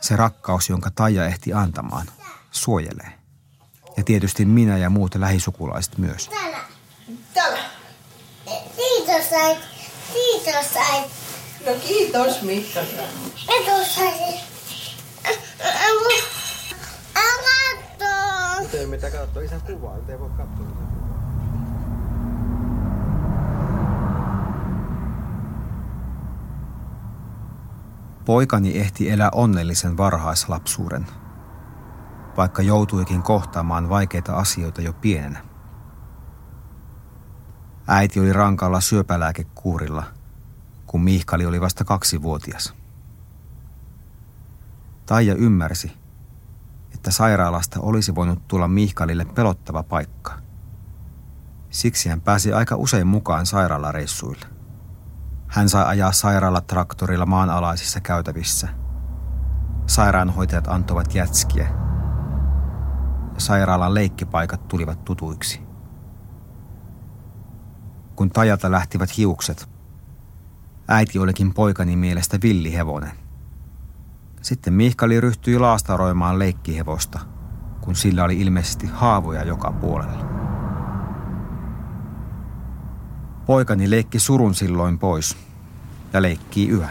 [0.00, 2.06] Se rakkaus, jonka Taija ehti antamaan,
[2.50, 3.12] suojelee.
[3.96, 6.28] Ja tietysti minä ja muut lähisukulaiset myös.
[6.28, 6.58] Täällä.
[7.34, 7.58] Täällä.
[8.76, 9.58] Kiitos äit.
[10.12, 11.12] Kiitos äit.
[11.66, 12.80] No kiitos Mikka.
[13.46, 14.40] Kiitos äit.
[18.72, 21.02] Ei mitä katsoa isän kuvaa, nyt ei voi katsoa isän kuvaa.
[28.24, 31.06] Poikani ehti elää onnellisen varhaislapsuuden,
[32.36, 35.44] vaikka joutuikin kohtaamaan vaikeita asioita jo pienenä.
[37.86, 40.04] Äiti oli rankalla syöpälääkekuurilla,
[40.86, 42.74] kun Mihkali oli vasta kaksivuotias.
[45.06, 46.01] Taija ymmärsi,
[47.02, 50.38] että sairaalasta olisi voinut tulla Mihkalille pelottava paikka.
[51.70, 54.46] Siksi hän pääsi aika usein mukaan sairaalareissuille.
[55.46, 58.68] Hän sai ajaa sairaalatraktorilla maanalaisissa käytävissä.
[59.86, 61.68] Sairaanhoitajat antoivat jätskiä.
[63.38, 65.60] Sairaalan leikkipaikat tulivat tutuiksi.
[68.16, 69.68] Kun Tajalta lähtivät hiukset,
[70.88, 73.21] äiti olikin poikani mielestä villihevonen.
[74.42, 77.18] Sitten Mihkali ryhtyi laastaroimaan leikkihevosta,
[77.80, 80.24] kun sillä oli ilmeisesti haavoja joka puolella.
[83.46, 85.36] Poikani leikki surun silloin pois
[86.12, 86.88] ja leikkii yhä.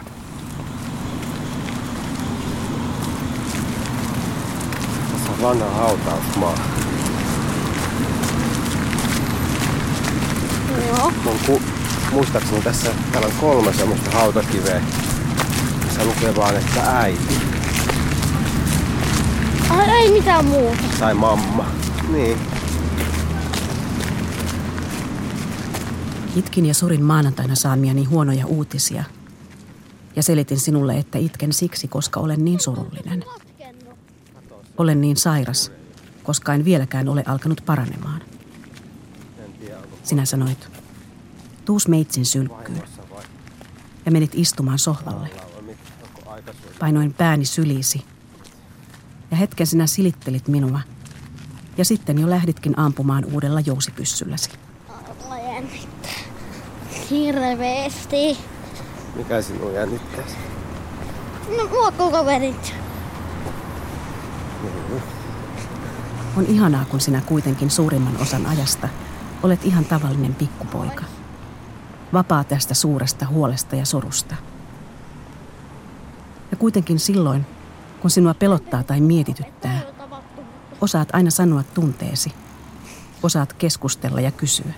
[5.11, 6.55] Tässä on vanha hautausmaa.
[10.87, 11.11] Joo.
[11.23, 11.61] Mun ku,
[12.11, 14.81] muistaakseni tässä täällä on kolme semmoista hautakiveä.
[16.01, 17.35] Tässä lukee vaan, että äiti.
[19.69, 20.83] Ai, ei mitään muuta.
[20.99, 21.65] Tai mamma.
[22.11, 22.37] Niin.
[26.35, 29.03] Itkin ja surin maanantaina saamiani huonoja uutisia.
[30.15, 33.25] Ja selitin sinulle, että itken siksi, koska olen niin surullinen.
[34.77, 35.71] Olen niin sairas,
[36.23, 38.21] koska en vieläkään ole alkanut paranemaan.
[40.03, 40.67] Sinä sanoit,
[41.65, 42.83] tuus meitsin sylkkyyn.
[44.05, 45.50] Ja menit istumaan sohvalle.
[46.82, 48.05] Painoin pääni syliisi.
[49.32, 50.79] Ja hetken sinä silittelit minua.
[51.77, 54.49] Ja sitten jo lähditkin ampumaan uudella jousipyssylläsi.
[55.23, 56.11] Mulla jännittää.
[57.09, 58.38] Hirveesti.
[59.15, 60.23] Mikä sinun jännittää?
[61.57, 62.73] No, luokkokaverit.
[66.38, 68.89] On ihanaa, kun sinä kuitenkin suurimman osan ajasta
[69.43, 71.03] olet ihan tavallinen pikkupoika.
[72.13, 74.36] Vapaa tästä suuresta huolesta ja sorusta.
[76.51, 77.45] Ja kuitenkin silloin,
[78.01, 79.81] kun sinua pelottaa tai mietityttää,
[80.81, 82.33] osaat aina sanoa tunteesi.
[83.23, 84.73] Osaat keskustella ja kysyä.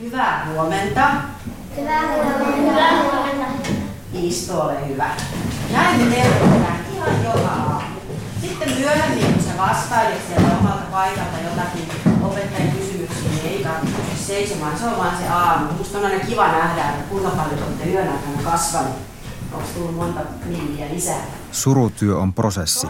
[0.00, 1.10] Hyvää huomenta.
[1.76, 3.44] Hyvää huomenta.
[4.12, 5.10] Istu, ole hyvä.
[5.72, 6.16] Näin me
[6.94, 8.00] ihan joka aamu.
[8.40, 11.88] Sitten myöhemmin, kun sä vastailet sieltä omalta paikalta jotakin
[14.26, 14.78] seisomaan.
[14.78, 15.72] Se on vaan se aamu.
[15.78, 18.92] Musta on aina kiva nähdä, että kuinka paljon te olette yön aikana kasvanut.
[19.52, 21.24] Onko tullut monta milliä lisää?
[21.52, 22.86] Surutyö on prosessi,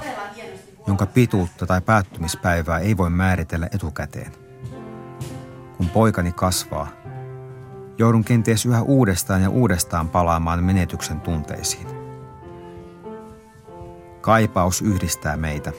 [0.86, 4.32] jonka pituutta tai päättymispäivää ei voi määritellä etukäteen.
[5.76, 6.88] Kun poikani kasvaa,
[7.98, 11.86] joudun kenties yhä uudestaan ja uudestaan palaamaan menetyksen tunteisiin.
[14.20, 15.72] Kaipaus yhdistää meitä,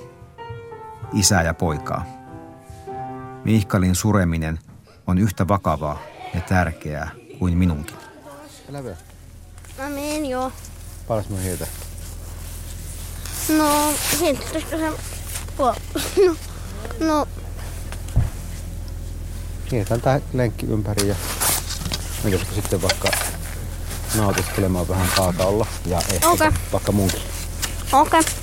[1.14, 2.06] isää ja poikaa.
[3.43, 4.60] Mihkalin sureminen
[5.08, 5.99] on yhtä vakavaa
[6.34, 7.95] ja tärkeää kuin minunkin.
[8.70, 8.95] Lävö.
[9.78, 10.51] Mä menen joo.
[11.08, 11.68] Paras mun hiiltä.
[13.58, 14.78] No, sitten se...
[15.58, 16.36] No,
[16.99, 17.28] no,
[19.72, 21.16] Hiiletään tää lenkki ympäri ja
[22.24, 23.12] menetkö sitten vaikka
[24.16, 26.51] nautiskelemaan vähän kaakaolla ja ehkä Okei.
[26.74, 27.22] vaikka munkin.
[27.93, 28.20] okei.
[28.20, 28.34] Okay.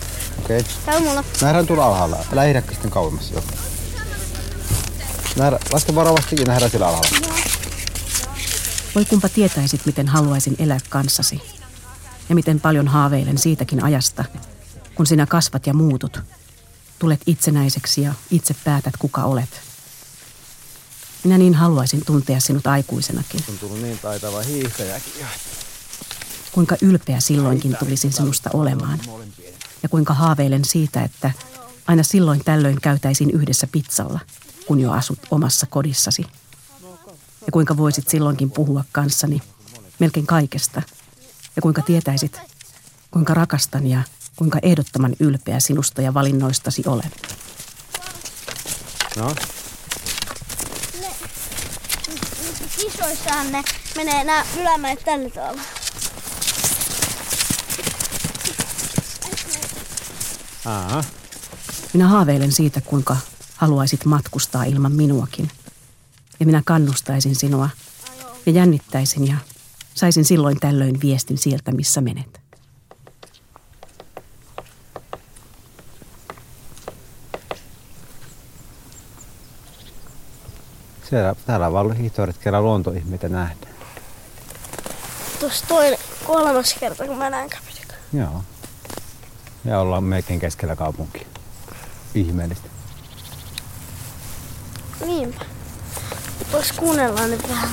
[0.45, 0.59] Okei.
[0.59, 0.73] Okay.
[0.87, 1.25] Käy mulla.
[1.43, 2.17] Nähdään tuolla alhaalla.
[2.33, 3.31] Älä hihdäkö sitten kauemmas.
[3.31, 3.43] Joo.
[5.37, 7.09] Nähdään, laske varovasti ja nähdään sillä alhaalla.
[8.95, 11.43] Voi kumpa tietäisit, miten haluaisin elää kanssasi.
[12.29, 14.25] Ja miten paljon haaveilen siitäkin ajasta,
[14.95, 16.21] kun sinä kasvat ja muutut.
[16.99, 19.61] Tulet itsenäiseksi ja itse päätät, kuka olet.
[21.25, 23.41] Minä niin haluaisin tuntea sinut aikuisenakin.
[23.49, 25.13] On tullut niin taitava hiihtäjäkin.
[26.53, 29.01] Kuinka ylpeä silloinkin tulisin sinusta olemaan.
[29.83, 31.31] Ja kuinka haaveilen siitä, että
[31.87, 34.21] aina silloin tällöin käytäisiin yhdessä pizzalla,
[34.67, 36.27] kun jo asut omassa kodissasi.
[37.47, 39.43] Ja kuinka voisit silloinkin puhua kanssani
[39.99, 40.83] melkein kaikesta.
[41.57, 42.41] Ja kuinka tietäisit,
[43.11, 44.03] kuinka rakastan ja
[44.37, 47.11] kuinka ehdottoman ylpeä sinusta ja valinnoistasi olen.
[49.17, 49.35] No,
[52.77, 53.63] Kisoissaan ne
[53.97, 55.63] menee nämä ylämäet tällä tavalla.
[60.65, 61.05] Aha.
[61.93, 63.17] Minä haaveilen siitä, kuinka
[63.63, 65.51] haluaisit matkustaa ilman minuakin.
[66.41, 67.69] Ja minä kannustaisin sinua
[68.47, 69.37] ja jännittäisin ja
[69.95, 72.41] saisin silloin tällöin viestin sieltä, missä menet.
[81.11, 83.75] siellä, täällä on ollut hiihtoretkellä luontoihmeitä nähdään.
[85.41, 87.99] Tuossa toinen, kolmas kerta, kun mä näen käpytikön.
[88.13, 88.43] Joo.
[89.65, 91.27] Ja ollaan melkein keskellä kaupunkia.
[92.15, 92.72] Ihmeellistä.
[95.07, 95.45] Niinpä.
[96.53, 97.71] Vois kuunnella nyt vähän.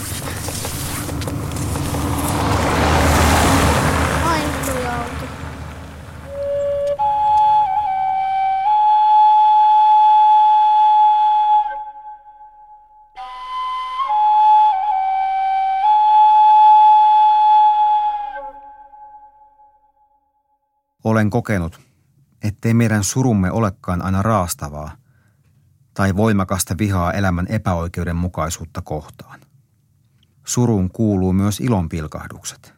[21.03, 21.79] Olen kokenut,
[22.43, 24.91] ettei meidän surumme olekaan aina raastavaa
[25.99, 29.39] tai voimakasta vihaa elämän epäoikeudenmukaisuutta kohtaan.
[30.45, 32.73] Suruun kuuluu myös ilonpilkahdukset.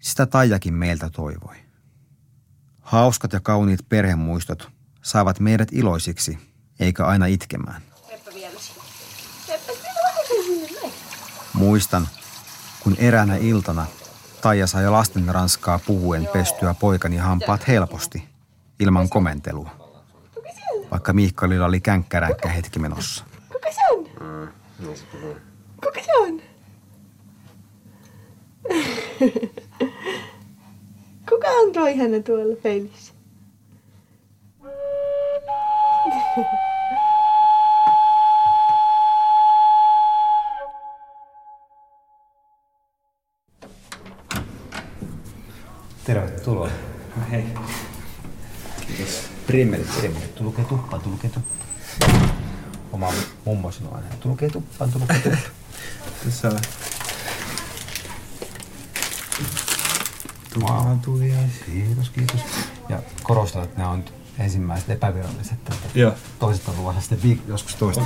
[0.00, 1.56] Sitä Taijakin meiltä toivoi.
[2.80, 4.70] Hauskat ja kauniit perhemuistot
[5.02, 6.38] saavat meidät iloisiksi,
[6.80, 7.82] eikä aina itkemään.
[11.52, 12.08] Muistan,
[12.80, 13.86] kun eräänä iltana
[14.40, 18.28] Taija sai lasten ranskaa puhuen pestyä poikani hampaat helposti,
[18.80, 19.85] ilman komentelua.
[20.96, 23.24] Vaikka Miikkalilla oli känkkäränkkä hetki menossa.
[23.52, 24.08] Kuka se on?
[25.84, 26.42] Kuka se on?
[31.28, 33.12] Kuka on tuo ihana tuolla peilissä?
[46.04, 46.70] Tervetuloa.
[47.30, 47.44] Hei.
[48.86, 49.35] Kiitos.
[49.46, 50.34] Primmerit, primmerit.
[50.34, 52.30] Tulkee tuppaan, tulkee tuppaan.
[52.92, 53.12] Oma
[53.44, 55.42] mummo sanoo aina, tulkee tuppaan, tulkee tuppaan.
[56.24, 56.58] Tässä on.
[61.04, 61.32] Tuli
[61.66, 62.40] Kiitos, kiitos.
[62.88, 64.04] Ja korostan, että nämä on
[64.38, 65.58] ensimmäiset epäviralliset.
[65.94, 66.12] Joo.
[66.38, 68.04] Toiset on luvassa sitten viik- joskus toista.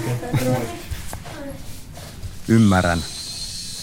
[2.49, 2.99] Ymmärrän,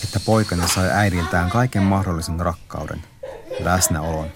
[0.04, 3.04] että poikani sai äidiltään kaiken mahdollisen rakkauden,
[3.60, 4.28] läsnäolon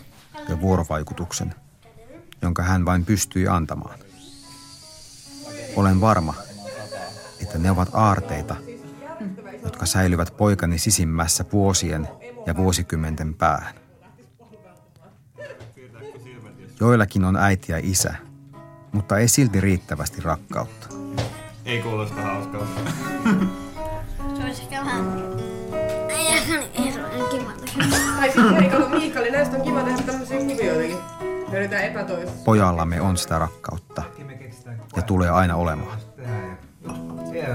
[0.49, 1.55] ja vuorovaikutuksen,
[2.41, 3.99] jonka hän vain pystyi antamaan.
[5.75, 6.33] Olen varma,
[7.41, 8.55] että ne ovat aarteita,
[9.63, 12.07] jotka säilyvät poikani sisimmässä vuosien
[12.45, 13.75] ja vuosikymmenten päähän.
[16.79, 18.15] Joillakin on äiti ja isä,
[18.91, 20.87] mutta ei silti riittävästi rakkautta.
[21.65, 22.81] Ei kuulosta hauskalta.
[24.35, 25.21] Se olisi ehkä vähän...
[26.09, 27.65] Ei niin hirveän kivalta.
[28.15, 31.20] Tai sitten Miikali, näistä on kiva tehdä tämmöisiä kuvioitakin.
[32.45, 34.03] Pojallamme on sitä rakkautta
[34.95, 35.97] ja tulee aina olemaan.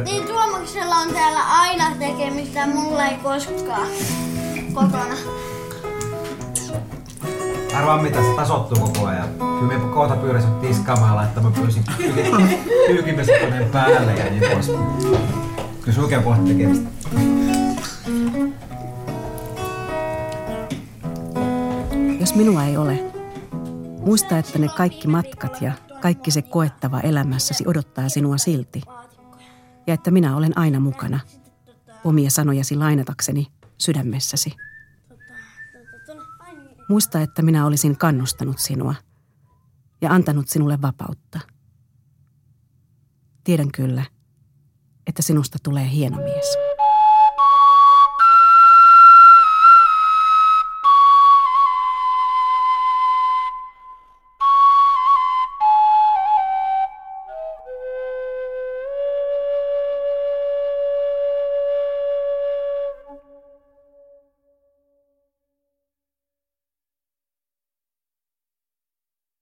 [0.04, 3.88] Niin Tuomaksella on täällä aina tekemistä, mulla ei koskaan
[4.74, 5.16] kotona.
[7.74, 9.28] Arvaa mitä, se tasottuu koko ajan.
[9.38, 11.84] Kyllä me kohta pyydän tiskaamaan ja laittamaan pyysin
[12.86, 14.66] pyykimesukoneen päälle ja niin pois.
[15.80, 16.88] Kyllä sulkee kohta tekemistä.
[22.20, 23.15] Jos minua ei ole,
[24.06, 28.80] muista, että ne kaikki matkat ja kaikki se koettava elämässäsi odottaa sinua silti.
[29.86, 31.20] Ja että minä olen aina mukana,
[32.04, 33.46] omia sanojasi lainatakseni
[33.78, 34.52] sydämessäsi.
[36.88, 38.94] Muista, että minä olisin kannustanut sinua
[40.00, 41.40] ja antanut sinulle vapautta.
[43.44, 44.04] Tiedän kyllä,
[45.06, 46.65] että sinusta tulee hieno mies.